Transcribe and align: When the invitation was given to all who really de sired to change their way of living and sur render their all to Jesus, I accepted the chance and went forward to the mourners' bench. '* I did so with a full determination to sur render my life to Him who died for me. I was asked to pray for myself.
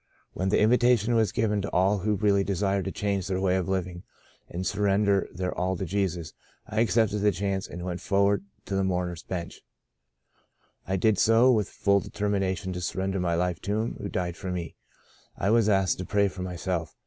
When 0.33 0.49
the 0.49 0.59
invitation 0.59 1.13
was 1.13 1.31
given 1.31 1.61
to 1.61 1.69
all 1.69 1.99
who 1.99 2.15
really 2.15 2.43
de 2.43 2.55
sired 2.55 2.85
to 2.85 2.91
change 2.91 3.27
their 3.27 3.39
way 3.39 3.55
of 3.55 3.69
living 3.69 4.01
and 4.49 4.65
sur 4.65 4.81
render 4.85 5.29
their 5.31 5.55
all 5.55 5.77
to 5.77 5.85
Jesus, 5.85 6.33
I 6.67 6.79
accepted 6.79 7.19
the 7.19 7.31
chance 7.31 7.67
and 7.67 7.83
went 7.85 8.01
forward 8.01 8.43
to 8.65 8.75
the 8.75 8.83
mourners' 8.83 9.21
bench. 9.21 9.61
'* 10.25 10.87
I 10.87 10.95
did 10.95 11.19
so 11.19 11.51
with 11.51 11.67
a 11.69 11.73
full 11.73 11.99
determination 11.99 12.73
to 12.73 12.81
sur 12.81 12.97
render 12.97 13.19
my 13.19 13.35
life 13.35 13.61
to 13.61 13.79
Him 13.79 13.97
who 14.01 14.09
died 14.09 14.35
for 14.37 14.51
me. 14.51 14.75
I 15.37 15.51
was 15.51 15.69
asked 15.69 15.99
to 15.99 16.05
pray 16.07 16.27
for 16.29 16.41
myself. 16.41 16.95